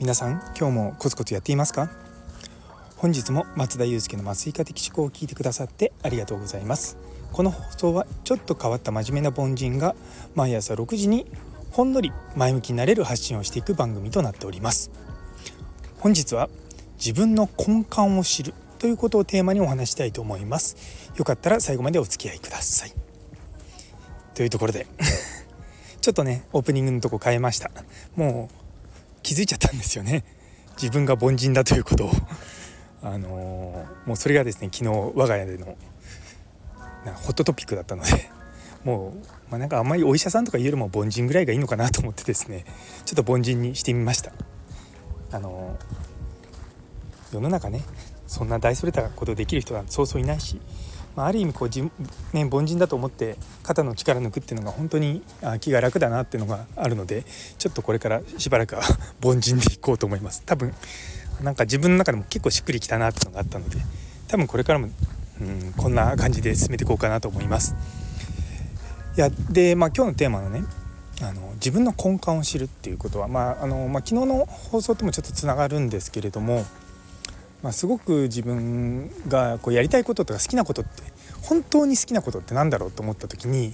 [0.00, 1.90] 皆さん今日もコツコツやっていますか？
[2.96, 6.96] 本日も松田祐介の麻酔科的思考を聞いてくださってありがとうございます。
[7.32, 9.94] この放送はちょっと変わった真面目な凡人が
[10.34, 11.26] 毎朝6時に
[11.72, 14.90] ほんのり前向きになれる発信をしていく番組となっております。
[15.98, 16.48] 本日は
[16.96, 21.12] 自分の根幹を知るということをテーマにお話したいと思います。
[21.16, 23.07] よかったら最後までお付き合いください。
[24.38, 24.86] というところで。
[26.00, 27.72] ちょっとねオープニングのとこ変えました。
[28.14, 28.54] もう
[29.24, 30.24] 気づいちゃったんですよね。
[30.80, 32.12] 自分が凡人だということを。
[33.02, 35.76] あのー、もうそれがですね昨日我が家での
[37.16, 38.30] ホットトピックだったので。
[38.84, 42.64] もう、まあ、なんかあんまりお医者さんとか言うよりも凡人ぐらいがいいのかなと思ってですね。
[43.06, 44.30] ちょっと凡人にしてみました。
[45.32, 47.82] あのー、世の中ね
[48.28, 50.60] そんな大それたことできる人はそうそういないし、
[51.16, 55.22] まあ、ある意味こう、ね、凡人だと思って肩の力抜くっていうのが本当に
[55.60, 57.24] 気が楽だなっていうのがあるので
[57.58, 58.82] ちょっとこれからしばらくは
[59.22, 60.72] 凡人でいこうと思います多分
[61.42, 63.78] なんか自分の中でも結構しっくりきたなっていうのがあったので
[64.28, 64.88] 多分これからも、
[65.40, 67.74] うん、こんな感じで進めていこうかなと思います。
[69.16, 70.62] いやで、まあ、今日のテーマのね
[71.22, 76.64] あの自分の根幹を知るっていうことは、まああのまあ、昨日の放送ともちょっとつながるんですけれども、
[77.62, 81.02] まあ、すごく自分がこうやりたいこととか好きなことって
[81.42, 83.72] 本当に好きなことって何だろうと思った時に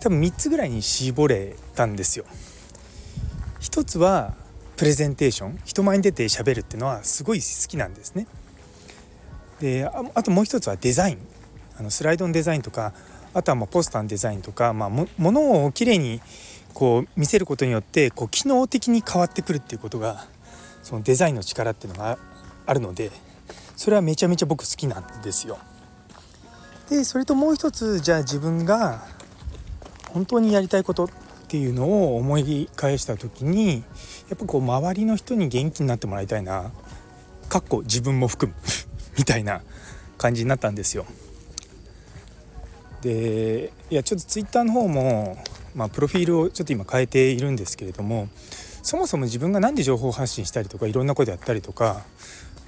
[0.00, 2.24] 多分3つぐらいに絞れたんですよ。
[3.60, 4.34] 一つは
[4.76, 8.26] プレゼンテーション人前に出てしゃべるっていうのはすごい好きなんですね。
[9.60, 11.18] であともう一つはデザイン
[11.78, 12.92] あのスライドのデザインとか
[13.32, 16.20] あとはまポスターのデザインとか、まあ、ものをきれいに
[16.74, 20.26] こう見せることによってこう機能的に変わってくるっていうことが
[20.82, 22.18] そのデザインの力っていうのが
[22.66, 23.10] あるので
[23.76, 25.58] それはめちゃめちゃ僕好きなんですよ。
[26.88, 29.02] でそれともう一つじゃあ自分が
[30.10, 31.08] 本当にやりたいことっ
[31.48, 33.82] ていうのを思い返した時に
[34.28, 36.70] やっぱこう周りの人に元気になってもらいたいな
[37.48, 38.58] かっこ自分も含む
[39.18, 39.62] みたいな
[40.18, 41.06] 感じになったんですよ。
[43.00, 45.36] でいやちょっとツイッターの方も、
[45.74, 48.28] まあ、プロフィールをちょっと今変えているんですけれども
[48.82, 52.04] そもそも自分が何で情報発信したりとかいろんなことやったりとか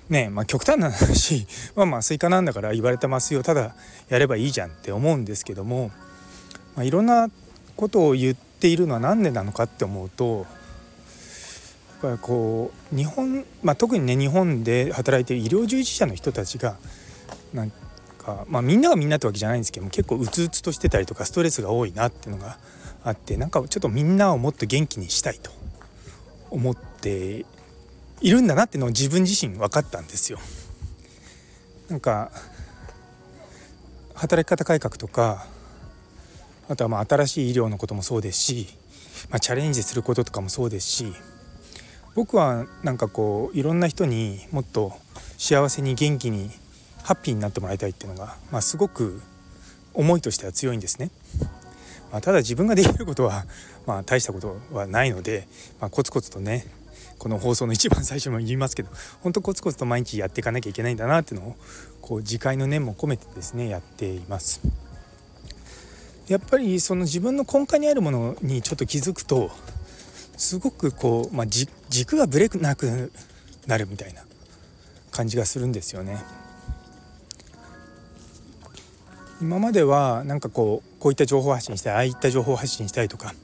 [0.08, 3.42] ねまあ極端な話 まあまあスイカなんだから言われてますよ。
[3.42, 3.74] ただ
[4.08, 5.90] やればいいじゃんって思うんですけども、
[6.76, 7.30] まあ、いろんな
[7.76, 16.76] ことを言っているのは何でなのかって思うとやっぱりこう日本、まあ、特にね日本で働いている医療従事者の人たちが
[17.52, 17.72] なん
[18.18, 22.58] か、まあ、みんながみんなってわけじゃないんですけども結構うつうつとしてたりとかストレスが多いなっていうのが
[23.04, 25.50] あってなんかちょっとみんなをもっと元気にしたいと
[26.50, 27.44] 思って
[28.24, 30.38] いるんだなっていうのを自分自身分かったんですよ。
[31.90, 32.32] なんか
[34.14, 35.46] 働き方改革とか
[36.70, 38.68] あとはまあ新しい医療のこともそうですし、
[39.28, 41.12] まあ、チャレンジすることとかもそうですし
[42.14, 44.94] 僕はなんかこういろんな人にもっと
[45.36, 46.48] 幸せに元気に
[47.02, 49.20] ハッピーになってもらいたいっていうのが、まあ、すごく
[49.92, 51.10] 思いとしては強いんですね。
[52.10, 53.44] まあ、ただ自分ができることは、
[53.86, 55.46] まあ、大したことはないので、
[55.78, 56.64] まあ、コツコツとね
[57.18, 58.90] この放送の一番最初も言いますけど
[59.22, 61.56] 本当コツコツと毎日やっていかなきゃいけないんだなっていうのを
[62.00, 64.60] こう自戒の念も込めてですねやっています。
[66.28, 69.50] やっぱりその自分の根幹にあるものにちょっと気づくと
[70.36, 73.12] すごくこう、まあ、軸がぶれなく
[73.66, 74.22] なるみたいな
[75.10, 76.18] 感じがするんですよね。
[79.40, 83.34] 今まではなんかこうこういった情報発信したいああいった情報発信したいとか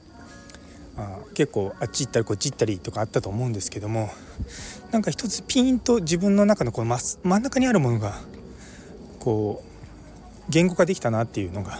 [1.03, 4.09] あ結構あっち行ったりこっち行ったりとかあったと思うんですけども
[4.91, 8.19] なんか一つピンと自分の中のこの真ん中にあるものが
[9.19, 9.71] こう
[10.49, 11.79] 言語化できたなっていうのが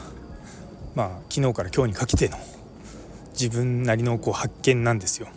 [0.96, 2.38] まあ昨日から今日にかけての
[3.34, 5.28] 自分なりのこう発見なんですよ。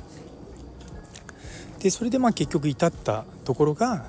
[1.80, 4.06] でそれでまあ結局至ったところが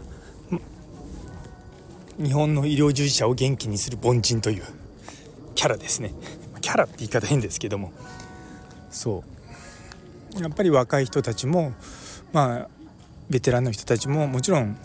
[2.17, 4.63] 日本の医療従事者を元気にする凡人という
[5.55, 6.13] キャラですね。
[6.61, 7.91] キャラって言い方変ですけども。
[8.89, 9.34] そう。
[10.39, 11.73] やっぱり若い人たちも
[12.33, 12.69] まあ
[13.29, 14.77] ベテランの人たちももちろん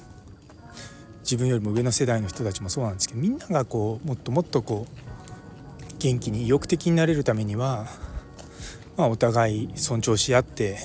[1.23, 7.87] 自分よりも上の世代の人たちもそうなんですけどみんながこうもっともっとこう元気に意欲的になれるためには、
[8.97, 10.79] まあ、お互い尊重し合って、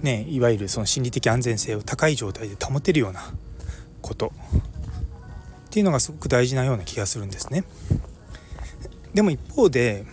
[0.00, 3.20] ね、いわゆるその心理的安全性を高い状態で保てるような
[4.00, 4.32] こと
[5.66, 7.64] っていうのがすごく大事なような気がするんですね。
[9.12, 10.04] でも一方で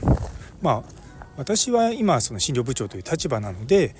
[0.61, 0.98] まあ
[1.39, 3.95] 私は今その診療部長という立場なので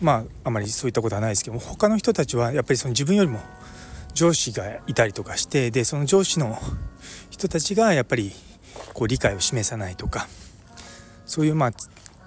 [0.00, 3.40] まああまりそういったことはないですけども他の人たちはやっぱりその自分よりも
[4.14, 6.56] 上司がいたりとかしてでその上司の
[7.30, 8.30] 人たちがやっぱり
[8.94, 10.28] こう理解を示さないとか
[11.26, 11.72] そういうまあ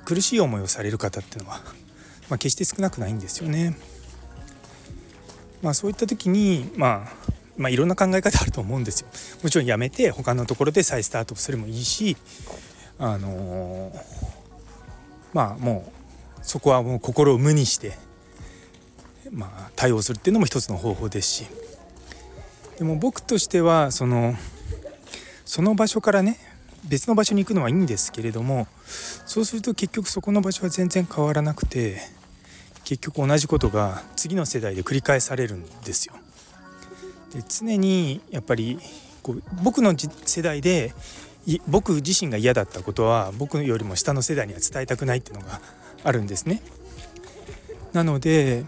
[0.03, 1.61] 苦しい思いをされる方っていうのは、
[2.29, 3.77] まあ、決して少なくないんですよね。
[5.61, 9.07] まあ、そういった時に、まあ、まあいろんな考え方あると思うんですよ。
[9.43, 12.17] もちろんやめて他のところで再スタートするもいいし
[13.03, 13.91] あのー、
[15.33, 17.97] まあもうそこはもう心を無にして、
[19.31, 21.45] まあ、対応するっていうのも一つの方法ですし
[22.77, 24.33] でも僕としてはその
[25.45, 26.37] その場所からね
[26.87, 28.67] 別の場所に行くのはいいんですけれども
[29.25, 31.97] そうすると結局そこの場所は全然変わらなくて
[32.83, 36.15] 結局同じことが次の世代で繰り返されるんですよ。
[37.33, 38.79] で常にやっぱり
[39.21, 40.93] こう僕の世代で
[41.67, 45.59] 僕自身が嫌だったことは僕よりも下の世代には伝えたくないっていうのが
[46.03, 46.61] あるんですね。
[47.93, 48.63] なので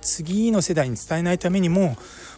[0.00, 1.96] 次の世代に伝えないためにも、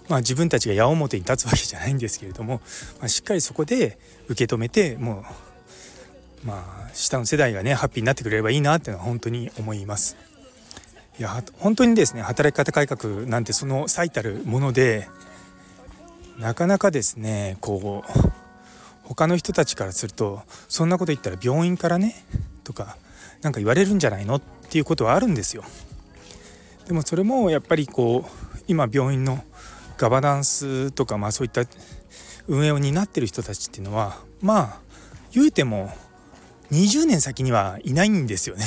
[0.08, 2.60] まあ、自分たちが矢面に立つわけじゃないんですけれども、
[2.98, 3.98] まあ、しっかりそこで
[4.28, 5.24] 受け止めても
[6.44, 10.16] うまあ下の世代がねハッピーになってくれればいいなっていうのは本当に思います。
[11.18, 15.08] いや本当にですね働き方改革なんてその最たるもので
[16.38, 18.43] なかなかですねこう
[19.04, 22.14] 他の人たちからするとそんなこと言ったら病院からね
[22.64, 22.96] とか
[23.42, 25.64] 何か言われるんじゃないのっていうことはあるんですよ。
[26.86, 29.42] でもそれもやっぱりこう今病院の
[29.96, 31.62] ガバナンスとかまあそういった
[32.46, 34.80] 運営を担ってる人たちっていうのはまあ
[35.32, 35.90] 言うても
[36.70, 38.64] 20年先にはいないんですよね。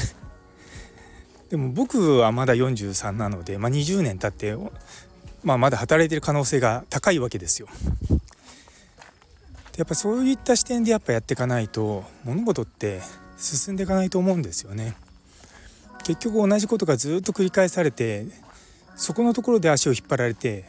[1.49, 4.57] でも僕はまだ43なので、まあ、20年経って、
[5.43, 7.67] まあ、まだ働いてる可能性が高いわけですよ。
[9.77, 13.01] やっぱそういった視点でやっぱやっていかないと物事って
[13.37, 14.95] 進んでいかないと思うんですよね。
[16.03, 18.25] 結局同じことがずっと繰り返されて
[18.95, 20.65] そこのところで足を引っ張られて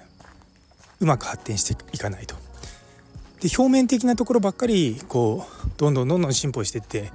[1.01, 2.37] うまく発展していかないと。
[3.41, 7.11] で表面的なところばっかりこうどんどんどんどん進歩していって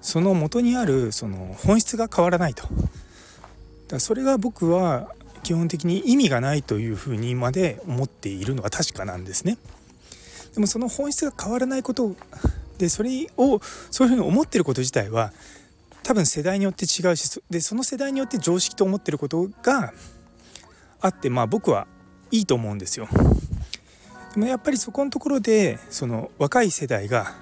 [0.00, 2.66] その元にあるその本質が変わらないと。
[3.86, 5.14] だそれが僕は
[5.44, 9.56] 基本的に意味がないというふうにまで思っているのは確かなんですね。
[10.54, 12.14] でもその本質が変わらないこと
[12.78, 13.60] でそれを
[13.90, 15.32] そういうふうに思ってること自体は
[16.02, 19.92] 多分世代によって違うしでその世代によって常識と思ってることが
[21.00, 21.86] あってまあ僕は
[22.30, 23.08] いいと思うんですよ。
[24.34, 27.34] でもやっぱりそこのところでその若い世代が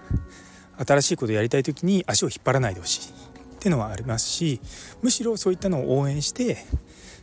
[0.86, 4.60] 新しいことをやりたい時に足を引っ張らないでほしいっていうのはありますし
[5.02, 6.58] むしろそういったのを応援して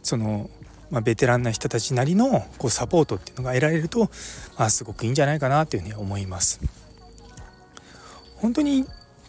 [0.01, 0.49] その
[0.93, 4.11] まあ、ベテランな人たちなりのこうサポートっていうのが得られると、
[4.59, 6.61] まあ、すごくいいんじゃないかなというふうに思います。
[8.35, 8.85] 本当に、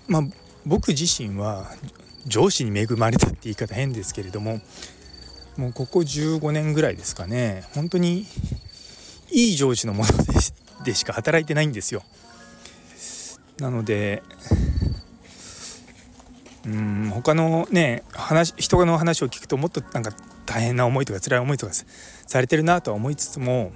[0.06, 0.22] まあ、
[0.66, 1.70] 僕自身は
[2.26, 4.60] 上司に恵まれたって言い方変ですけれども
[5.56, 8.26] もうここ15年ぐらいですかね本当に
[9.30, 10.32] いい上司のもので
[10.84, 12.02] でしか働いてないんですよ。
[13.58, 14.22] なので
[16.66, 20.12] うん他のね話人の話を聞くともっとなんか
[20.46, 23.70] 大変な思いとか辛い思いとかされてるなとは思いつつもやっ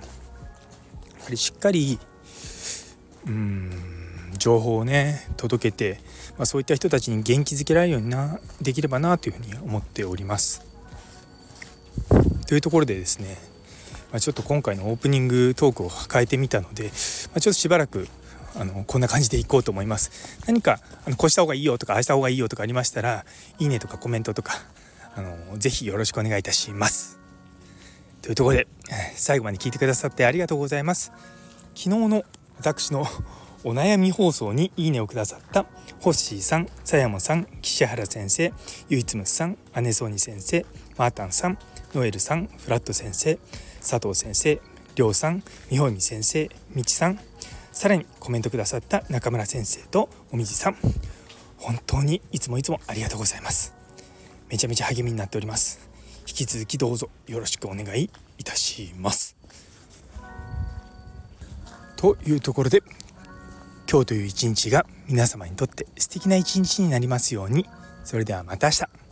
[1.24, 1.98] ぱりしっかり
[3.26, 3.70] うん
[4.38, 6.00] 情報をね届けて、
[6.36, 10.66] まあ、そういった人たちに元気づけられるようになできればなというふうに思っております。
[12.46, 13.36] というところでですね、
[14.10, 16.90] まあ、ちょっと今回のオープニングトークを変えてみたので、ま
[17.36, 18.08] あ、ちょっとしばらく
[18.56, 20.38] あのこんな感じでいこうと思います。
[20.46, 23.24] 何かあのこうした方がいいよとかああした方がいいよとかありましたら
[23.58, 24.54] いいねとかコメントとか
[25.14, 27.18] あのぜひよろしくお願いいたします。
[28.22, 28.68] というところで
[29.14, 31.12] 最後まで聞いてくださってありがとうございます。
[31.74, 32.24] 昨日の
[32.58, 33.06] 私の
[33.64, 35.66] お悩み放送にいいねをくださった
[36.00, 38.52] ホッシーさん、さやもさん、岸原先生、
[38.88, 40.64] ゆいつむさん、姉ソニ先生、
[40.96, 41.58] マータンさん、
[41.94, 43.38] ノエルさん、フラット先生、
[43.80, 44.60] 佐藤先生、
[44.94, 47.18] りょうさん、みほみ先生、みちさん、
[47.72, 50.76] さらにコメントくださった中村先生とおみじさん、
[51.58, 53.77] 本当にいつもいつもありがとうございます。
[54.50, 55.88] めちゃめちゃ励みになっております。
[56.26, 59.36] 引き続きどうぞよろしくお願いいたします。
[61.96, 62.82] というところで
[63.90, 67.66] 今日という一日が皆様にとって素敵な一日になりますように。
[68.04, 69.07] それではまた明日。